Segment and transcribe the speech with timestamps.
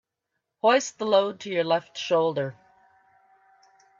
[0.63, 2.57] Hoist the load to your left shoulder.